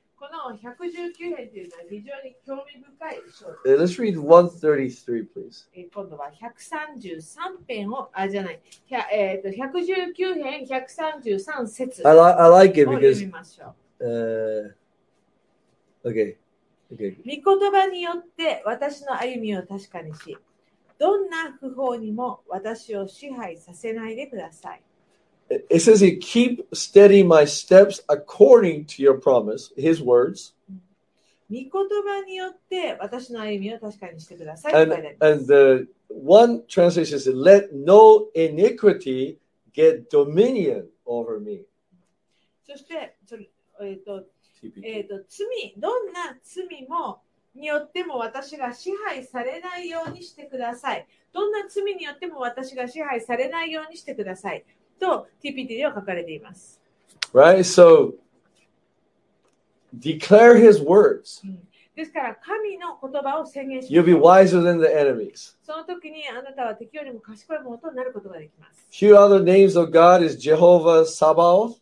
[0.48, 5.68] この119編というのは非常に興味深い章 Uh, let's read 133, please.
[5.74, 8.62] えー今度は133編を、あ、じゃない、
[9.12, 13.28] えー、と119編133節 I, を li- I like it 読 because
[14.00, 14.74] Uh,
[16.06, 16.38] okay.
[16.94, 17.18] Okay.
[17.18, 17.44] う。
[17.44, 20.38] 御言葉によって私の歩みを確かにし、
[20.98, 24.82] どんな不法にも私を支配させないでください。
[25.50, 30.54] It says he keep steady my steps according to your promise, his words.
[31.50, 39.38] 御言葉によって私の歩みを確かにしてください And and the one translation says, let no iniquity
[39.74, 41.66] get dominion over me.
[42.66, 43.16] そして、
[43.80, 44.26] えっ、と、
[44.62, 44.82] TPT.
[44.84, 47.22] えー、と罪どんな罪も
[47.56, 51.08] によっても私が支配されないようにしてください。
[51.34, 54.66] どんな罪によっても私が支配されないようにしてください。
[55.00, 56.80] と TPT では書かれています。
[57.34, 57.60] Right?
[57.60, 58.14] So
[59.98, 61.42] declare his words.
[61.96, 65.56] ですから、神の言葉を宣言し You'll ま be しょう wiser than the enemies.
[65.64, 68.86] その時にあなたは敵よりも賢いものとなることができます。
[68.92, 71.80] Few other names of God is Jehovah Sabaoth.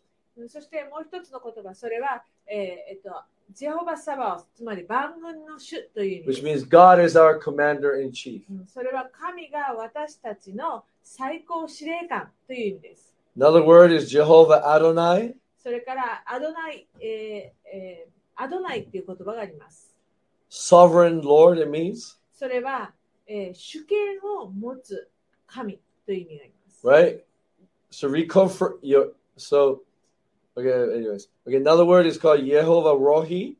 [0.48, 2.56] そしてもう一つの言葉、それは、えー
[2.92, 3.10] えっと、
[3.52, 6.64] ジェホバ・サバオス、つまり万軍の主という意味 which です。
[6.64, 8.42] means God is our commander in chief.
[8.50, 13.14] うんそれは神が私たちの最高司令官という意味です。
[13.36, 15.34] Another word is Jehovah Adonai.
[15.62, 19.96] それからアドナイ、えーえーアドナイっていう言葉があります。
[20.50, 22.18] Sovereign Lord, it means.
[22.32, 22.92] それは、
[23.26, 25.08] えー主権を持つ
[25.46, 26.86] 神という意味があります。
[26.86, 27.20] Right?
[27.90, 29.80] So reconfirm your so
[30.57, 31.27] okay, anyways.
[31.47, 33.55] Okay, another word is called Jehovah Rohi.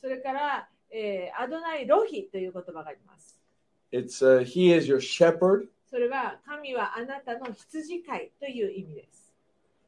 [0.00, 3.40] それから、えーアドナイロヒという言葉があります。
[3.92, 5.68] It's uh, he is your shepherd.
[5.88, 9.32] それは神はあなたの羊飼いという意味です。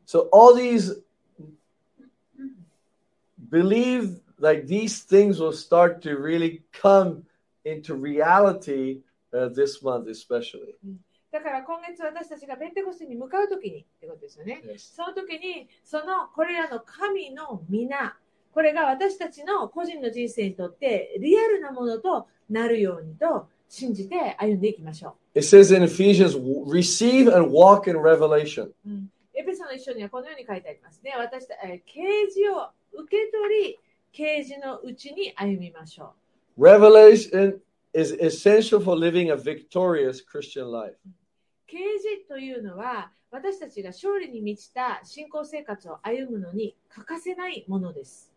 [0.07, 1.03] So all these
[3.51, 7.25] believe like these things will start to really come
[7.65, 9.01] into reality
[9.35, 10.75] uh, this month especially.
[11.32, 14.62] だから今月私たちがペンテコステに向かうときにってことですよね。
[14.78, 18.18] その時に、そのこれらの神の皆、
[18.54, 28.64] これが私たちの個人の人生にとってリアルなものとなるようにと信じて歩んでいきましょ It says in Ephesians, receive and walk in revelation.
[28.64, 28.74] う。
[28.86, 31.14] うん、エペソの一緒にはこのように書いてありますね。
[31.18, 33.80] 私たえー啓示を受け取り、
[34.12, 36.12] 啓示のうちに歩みましょ
[36.60, 37.62] Revelation
[37.94, 40.96] is essential for living a victorious Christian life.
[41.72, 41.78] う。
[41.78, 48.32] 啓示というのは私たちが勝利に満ちた信仰生活を歩むのに欠かせないものです。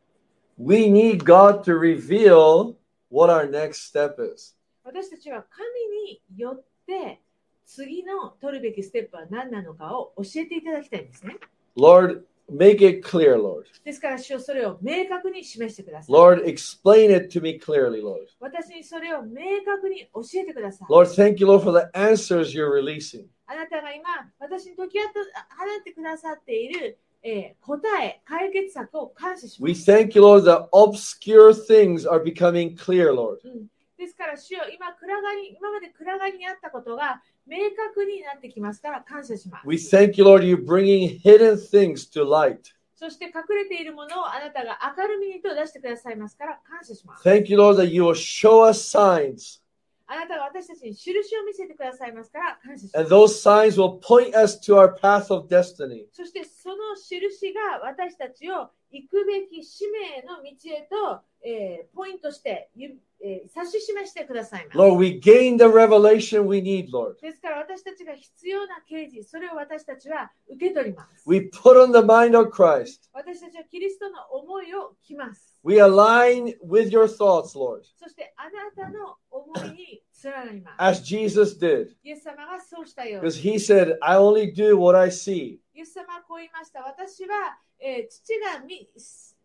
[0.57, 2.77] We need God to reveal
[3.11, 4.57] what our next step is.
[4.85, 5.67] 私たちは神
[6.11, 7.21] によって
[7.67, 11.37] 次の取るべきステップは何なのかを教えていただきたいんですね。
[11.77, 13.64] Lord, make it clear, Lord.
[13.84, 16.16] ですから、主よそれを明確に示してください。
[16.16, 18.28] Lord, explain it to me clearly, Lord.
[18.40, 20.92] 私にそれを明確に教えてください。
[20.92, 23.26] Lord, thank you, Lord, for the answers you're releasing.
[23.46, 29.90] あなたが今、私に解き放ってくださっている、えー答え、解決策を感謝しま We す。
[29.90, 33.40] thank you, Lord, that obscure things are becoming clear, Lord.
[33.44, 39.67] うんですから、主よ今暗がり、今まで暗がりにあったことが 明確になってきますから感謝します。
[39.67, 42.75] We thank you, Lord, you're bringing hidden things to light.
[42.95, 47.29] そして隠れているものをあなたが明るみにと出してくださいますから感謝します。
[47.29, 49.61] Thank you, Lord, that you will show us signs,
[50.07, 53.15] あなたが私たちに印を見せてくださいますから感謝しま and す。
[53.15, 56.07] those signs will point us to our path of destiny.
[56.13, 64.79] そしてその印が私たちを行くべき使命の道へと、えーポイントして、ゆえー指し示してくださいます。
[64.79, 67.21] Lord, we gain the revelation we need, Lord.
[67.21, 71.25] ですから私たちが必要な啓示、それを私たちは受け取ります。
[71.29, 73.09] We put on the mind of Christ.
[73.13, 75.59] 私たちはキリストの思いを着ます。
[75.63, 77.83] We align with your thoughts, Lord.
[77.99, 80.83] そしてあなたの思いにつ連なります。
[80.83, 81.89] as Jesus did.
[82.03, 85.59] イエス様がそうしたように Because he said, I only do what I see.
[85.75, 86.83] イエス様はこう言いました。
[86.83, 88.89] 私は、えー父が見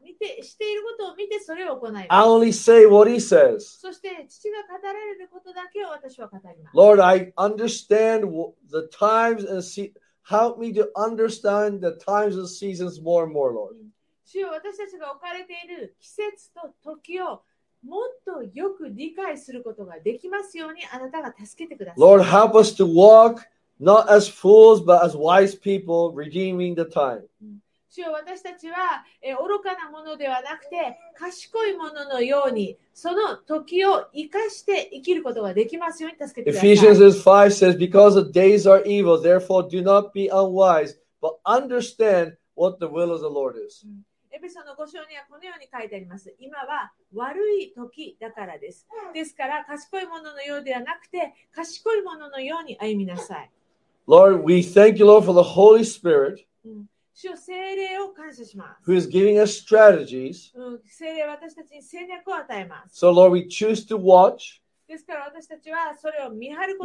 [0.04, 2.06] 見てしていることを見てそれを行います。
[2.10, 3.60] I only say what he says.
[3.60, 6.78] そして父が語られることだけを私は語ります。
[6.78, 8.28] Lord, I understand
[8.70, 9.94] the times and see.
[10.30, 13.76] Help me to understand the times and seasons more and more, Lord.
[14.26, 17.42] 主よ私たちが置かれている季節と時を
[17.84, 22.00] もっとよく理解することができますようにあなたが助けてください。
[22.00, 23.42] Lord, help us to walk
[23.80, 27.24] not as fools, but as wise people, redeeming the time.
[27.90, 36.74] 主よ私たちは、えー愚かなものではなくて賢いもののようにその時を生かして生きることができますように助けてください。
[36.74, 42.78] Ephesians 5 says, Because the days are evil, therefore do not be unwise, but understand what
[42.80, 43.86] the will of the Lord is.
[44.32, 46.34] エペソの5章にはこのように書いてあります。
[46.40, 48.88] 今は悪い時だからです。
[49.14, 53.50] ですから賢いもののようではなくて賢いもののように歩みなさい。
[54.08, 56.99] Lord, we thank you, Lord, for the Holy Spirit 主よ聖霊を感謝します。
[58.86, 60.52] who is giving us strategies.
[62.92, 64.62] So, Lord, we choose to watch.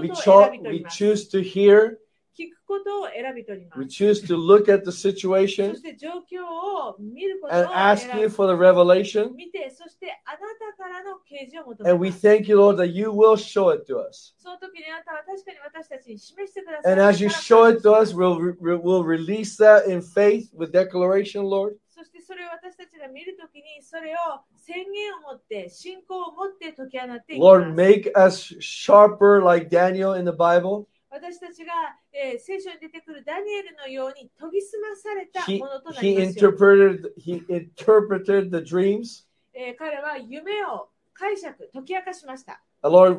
[0.03, 0.41] We, cho-
[0.73, 1.99] we choose to hear.
[2.38, 4.02] 聞くことを選び取りま we す。
[4.04, 8.58] choose to look at the そ situation して状況を見ることを and ask 選 you び for the
[8.58, 9.32] revelation.
[9.34, 12.26] 見て、そしてあなたからの啓示を求め And we ます。
[12.26, 14.34] thank you, Lord, that you will show it to us.
[14.38, 16.94] その時にあなたは確かに私たちに示してください。
[16.94, 20.72] And as you show it to us, we'll, re- we'll release that in faith with
[20.72, 21.76] declaration, Lord.
[21.90, 27.60] そしてそれを私たちが見るときに、それを宣言を持って、信仰を持って解き放っていきます。
[27.60, 30.86] Lord, make us sharper like Daniel in the Bible.
[31.14, 31.74] 私たちが、
[32.14, 39.26] えー聖書に出てくるダニエルのように研ぎ澄まされた He, ものとな he りますように interpreted he interpreted the dreams.
[39.54, 42.62] えー彼は夢を解釈、解き明かしました。
[42.82, 43.18] And Lord,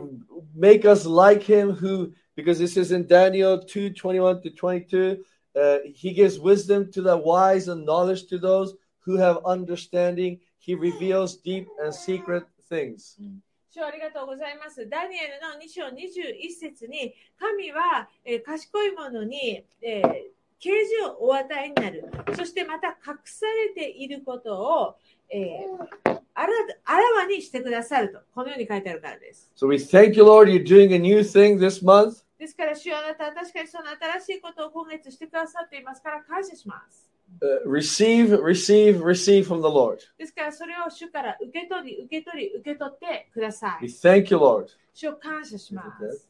[0.56, 5.22] make us like him who, because this is in Daniel 2 21 to 22,
[5.54, 10.38] uh, he gives wisdom to the wise and knowledge to those who have understanding.
[10.58, 13.18] He reveals deep and secret things.
[13.75, 14.87] 主ありがとうございます。
[14.87, 22.09] ダニエルの2章21節に、神は、えー賢い者に、えー啓示をお与えになる。
[22.33, 24.95] そしてまた隠されていることを、
[25.29, 26.53] えーあら
[26.85, 29.51] あらわにしてくださると、このように書いてあるからです。
[29.57, 32.23] So we thank you, Lord, you're doing a new thing this month.
[32.39, 33.85] ですから、主よあなたは確かにその
[34.19, 37.09] 新しいことを今月してくださっていますから感謝します。
[37.42, 39.98] Uh, receive, receive, receive from the Lord.
[40.18, 43.90] ですから、それを主から受け取り、受け取り、受け取ってくださ We い。
[43.90, 44.66] thank you, Lord.
[44.92, 46.28] 主を感謝します。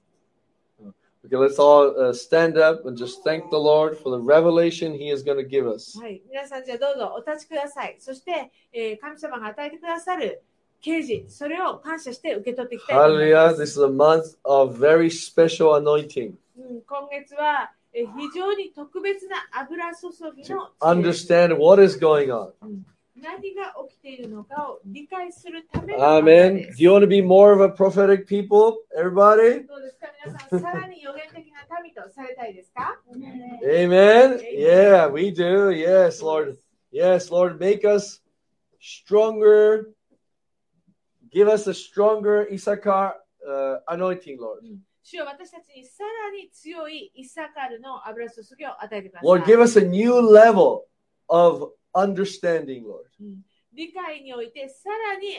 [1.27, 5.11] Okay, let's all uh, stand up and just thank the Lord for the revelation He
[5.11, 5.99] is going to give us.
[6.01, 7.97] はい、皆さんじゃあどうぞお立ちください。
[7.99, 10.43] そして、えー神様が与えてくださる
[10.81, 13.35] 啓示、それを感謝して受け取っていきたいと思い Hallelujah.
[13.35, 13.63] ま This す。
[13.63, 22.27] is a month of very special anointing うん、今月は、えー 非常に特別な油注ぎ to の understand what is going
[22.29, 22.53] on.
[23.17, 26.55] 何が起きているのかを理解するための油 Amen.
[26.55, 29.67] です Do you want to be more of a prophetic people, everybody?
[29.67, 32.99] どうですか皆さん、さらに予言的な民とされたいですか
[33.65, 34.41] Amen.
[34.57, 35.71] Yeah, we do.
[35.71, 36.57] Yes, Lord.
[36.93, 37.59] Yes, Lord.
[37.59, 38.21] Make us
[38.81, 39.91] stronger.
[41.33, 43.15] Give us a stronger Issachar
[43.49, 44.61] uh, anointing, Lord.
[45.06, 49.30] 主よ私たちにさらに強いイサカルの油注ぎを与えてください。
[49.30, 50.86] Lord, give us a new level
[51.28, 53.04] of understanding, Lord.
[53.72, 55.36] 理解においてさらに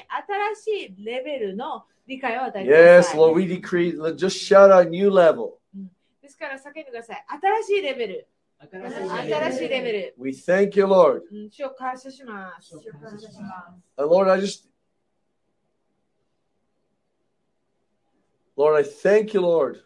[0.55, 3.19] 新しいレベルの理解を与えてくだ Yes, さい。
[3.19, 3.97] Lord, we decree.
[4.15, 5.55] Just shout out new level.
[6.23, 7.25] ですから叫んでください。
[7.65, 8.29] 新しいレベル。
[8.61, 10.15] 新しいレベル。
[10.17, 11.23] We thank you, Lord.
[11.33, 12.69] うん主を感謝します。
[12.69, 14.01] 主を感謝します。
[14.01, 14.69] And Lord, I just,
[18.58, 19.82] Lord, I thank you, Lord.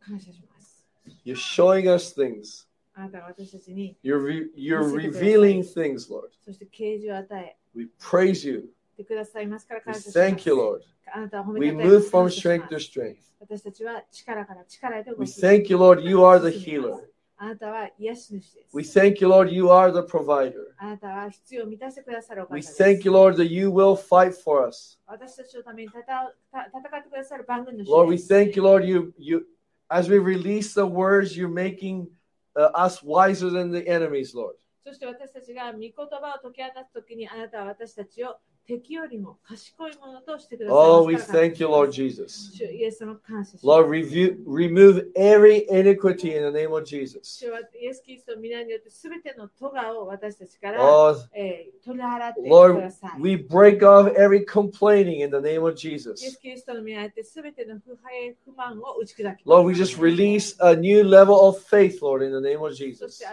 [0.00, 0.86] 感謝します。
[1.24, 2.66] You're showing us things.
[2.94, 5.20] あなたが私たちに、 You're re- you're Listen to this.
[5.20, 6.30] revealing things, Lord.
[6.44, 8.70] そして啓示を与え We praise you.
[8.96, 10.18] てくださいますから We 感謝します。
[10.18, 10.80] thank you, Lord.
[11.12, 13.16] あなたは褒め We たたえ move ます from 感謝し strength ま to す strength.
[13.40, 16.00] 私たちは力から力へと動 We き thank you, Lord.
[16.02, 17.08] You are the healer.
[17.42, 18.76] あなたは癒し主です。
[18.76, 19.48] We thank you, Lord.
[19.50, 20.54] You are the provider.
[20.76, 22.82] あなたは必要を満たしてくださるお方 We です。
[22.82, 24.98] thank you, Lord, that you will fight for us.
[25.06, 28.32] 私たちのために戦うた戦ってくださる番組の主 Lord, we です。
[28.34, 28.84] thank you, Lord.
[28.84, 29.46] You you
[29.88, 32.08] as we release the words, you're making
[32.56, 34.54] uh, us wiser than the enemies, Lord.
[34.84, 42.52] そして私たちが御言葉を解き放つときにあなたは私たちを 敵よりも賢いものとしてください Oh, ま we すから thank you, Lord Jesus.
[42.54, 47.20] 主イエス様感謝します Lord, review, remove every iniquity in the name of Jesus.
[47.22, 53.22] 主はイエス・キリストの皆によってすべての咎を私たちから、 Oh, えー取り払ってくだ Lord, さい。
[53.22, 56.30] we break off every complaining in the name of イエ Jesus.
[56.30, 62.68] ス・キリストの皆によってすべての不敗不満を打ち砕き Lord, we just release a new level of faith, Lord, in the name of
[62.72, 63.24] そし Jesus.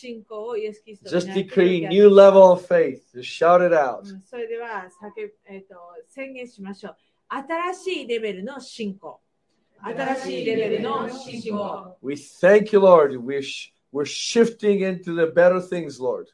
[0.00, 3.00] て新しいレベルの信仰をイエス・キリストの Just decree new level of faith.
[3.14, 4.00] Just shout it out.
[4.00, 4.88] うんそれでは
[5.46, 5.76] えーと
[6.08, 6.96] 宣言しましょう。
[7.28, 9.20] 新しいレベルの信仰。
[9.80, 11.96] 新しいレベルの信仰。
[12.02, 13.18] We thank you, Lord.
[13.18, 13.42] We're,
[13.92, 16.26] we're shifting into the better things, Lord.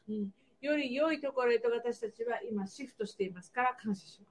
[0.61, 4.30] より良いところへと私たちは今シフトしていますから感謝します。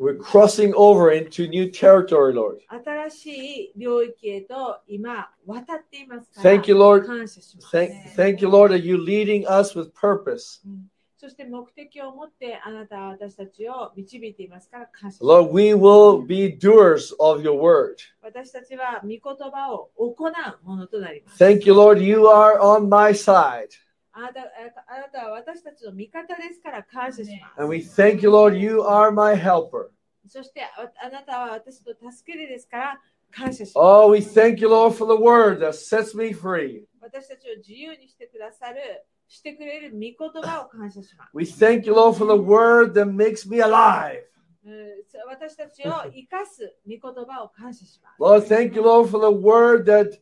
[0.00, 2.60] We're crossing over into new territory, Lord.
[2.70, 7.04] 新しい領域へと今渡っていますから Thank you, Lord.
[7.04, 7.76] 感謝します。
[7.76, 10.62] Thank, thank you, Lord, that you're leading us with purpose.
[11.18, 15.38] そして目的を持ってあなたは私たちを導いていますから感謝します。
[15.38, 17.96] Lord, we will be doers of your word.
[18.22, 20.32] 私たちは御言葉を行う
[20.66, 21.44] ものとなります。
[21.44, 23.68] Thank you, Lord, you are on my side.
[27.57, 29.91] And we thank you, Lord, you are my helper.
[33.75, 36.87] Oh, we thank you, Lord, for the word that sets me free.
[41.33, 44.23] We thank you, Lord, for the word that makes me alive.
[48.19, 50.17] Lord, thank you, Lord, for the word that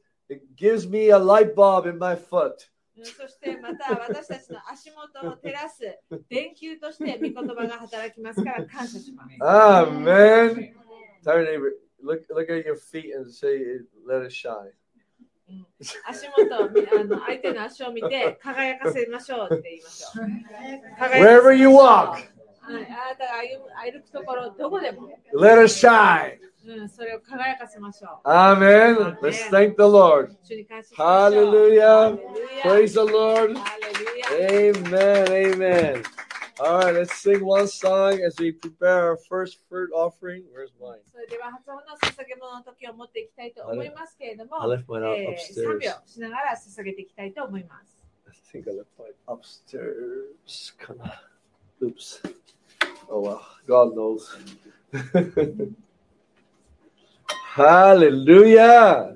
[0.56, 2.70] gives me a light bulb in my foot.
[2.98, 9.36] うんそしてまた私たちの足元を照らす電球として御言葉が働きますから感謝します。
[9.42, 10.74] Amen.
[11.24, 11.72] Tell your neighbor,
[12.04, 13.58] look, look at your feet and say,
[14.08, 14.74] let it shine.
[16.08, 20.26] 足元、みあの相手の足を見て輝かせましょうって言いましょう。
[21.22, 22.12] Wherever you walk,
[22.64, 23.34] はい、あなたが
[23.84, 26.38] 歩くところ、どこでも、let it shine.
[28.26, 29.18] Amen.
[29.22, 30.36] Let's thank the Lord.
[30.96, 32.18] Hallelujah.
[32.62, 33.58] Praise the Lord.
[33.58, 34.78] Hallelujah.
[34.78, 35.30] Amen.
[35.32, 36.04] Amen.
[36.60, 40.44] All right, let's sing one song as we prepare our first fruit offering.
[40.52, 41.00] Where's mine?
[44.62, 45.84] I left mine out upstairs.
[48.28, 50.72] I think I left mine upstairs.
[51.82, 52.22] Oops.
[53.10, 53.46] Oh, well.
[53.68, 54.38] God knows.
[57.56, 59.14] Hallelujah.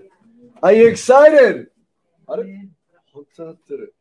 [0.61, 1.71] Are you excited?
[2.27, 2.69] あれ
[3.11, 3.95] 本当なってる。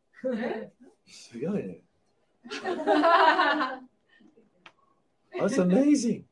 [1.07, 1.79] すごいね。
[5.39, 6.25] That's amazing.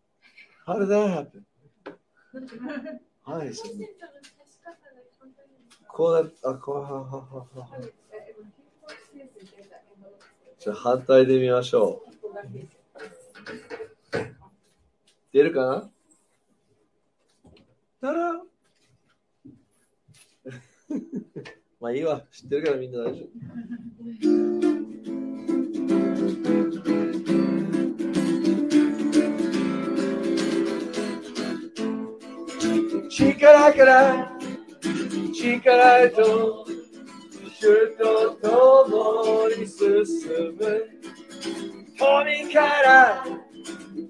[0.68, 1.46] How did that happen?
[3.24, 3.72] はい、そう
[5.88, 7.48] こうなっあ、こう、はははは。
[10.60, 12.12] じゃあ反対で見ましょう。
[15.34, 15.90] 出るかな
[18.06, 18.42] た ら
[21.80, 22.22] まあいいわ。
[22.32, 23.30] 知ってるからみんな大丈夫。
[33.10, 34.38] 力から
[35.34, 36.66] 力へと
[37.60, 40.90] 主と共に進む
[41.98, 43.26] 富から